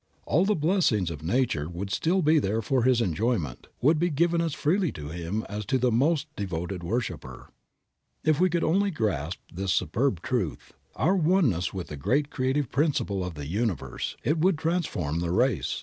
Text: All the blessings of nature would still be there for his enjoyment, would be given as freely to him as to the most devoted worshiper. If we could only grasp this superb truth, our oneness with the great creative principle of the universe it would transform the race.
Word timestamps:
All 0.25 0.45
the 0.45 0.55
blessings 0.55 1.11
of 1.11 1.21
nature 1.21 1.69
would 1.69 1.91
still 1.91 2.23
be 2.23 2.39
there 2.39 2.63
for 2.63 2.81
his 2.81 3.01
enjoyment, 3.01 3.67
would 3.83 3.99
be 3.99 4.09
given 4.09 4.41
as 4.41 4.55
freely 4.55 4.91
to 4.93 5.09
him 5.09 5.43
as 5.47 5.63
to 5.67 5.77
the 5.77 5.91
most 5.91 6.25
devoted 6.35 6.81
worshiper. 6.81 7.51
If 8.23 8.39
we 8.39 8.49
could 8.49 8.63
only 8.63 8.89
grasp 8.89 9.37
this 9.53 9.71
superb 9.71 10.23
truth, 10.23 10.73
our 10.95 11.15
oneness 11.15 11.71
with 11.71 11.89
the 11.89 11.97
great 11.97 12.31
creative 12.31 12.71
principle 12.71 13.23
of 13.23 13.35
the 13.35 13.45
universe 13.45 14.17
it 14.23 14.39
would 14.39 14.57
transform 14.57 15.19
the 15.19 15.29
race. 15.29 15.79